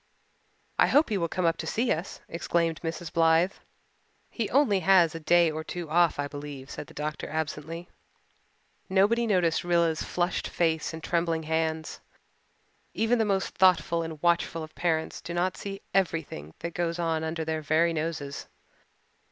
[0.79, 3.13] "I hope he will come up to see us," exclaimed Mrs.
[3.13, 3.51] Blythe.
[4.31, 7.87] "He only has a day or two off, I believe," said the doctor absently.
[8.89, 11.99] Nobody noticed Rilla's flushed face and trembling hands.
[12.95, 17.23] Even the most thoughtful and watchful of parents do not see everything that goes on
[17.23, 18.47] under their very noses.